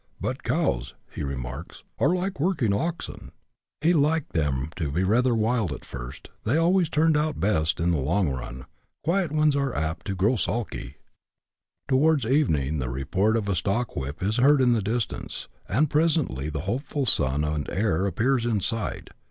[0.19, 3.31] "But cows," he remarks, "are like working oxen;
[3.81, 7.91] he liked them to be rather wild at first, they always turned out best in
[7.91, 8.65] the long run:
[9.03, 10.97] quiet ones are apt to grow sulky,"
[11.87, 16.61] Towards evening the report of a stockwhip is heard in the distance, and presently the
[16.61, 18.69] hopeful son and heir appears in sight, CHAP.
[18.69, 19.13] XIII.] A CONTRAST.